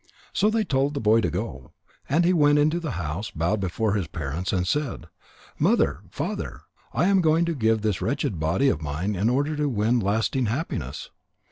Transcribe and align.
So 0.33 0.49
they 0.49 0.63
told 0.63 0.95
the 0.95 0.99
boy 0.99 1.21
to 1.21 1.29
go. 1.29 1.73
And 2.09 2.25
he 2.25 2.33
went 2.33 2.57
into 2.57 2.79
the 2.79 2.93
house, 2.97 3.29
bowed 3.29 3.59
before 3.59 3.93
his 3.93 4.07
parents, 4.07 4.51
and 4.51 4.65
said: 4.65 5.05
"Mother! 5.59 5.99
Father! 6.09 6.61
I 6.91 7.05
am 7.05 7.21
going 7.21 7.45
to 7.45 7.53
give 7.53 7.81
this 7.83 8.01
wretched 8.01 8.39
body 8.39 8.67
of 8.67 8.81
mine 8.81 9.13
in 9.13 9.29
order 9.29 9.55
to 9.55 9.69
win 9.69 9.99
lasting 9.99 10.47
happiness. 10.47 11.11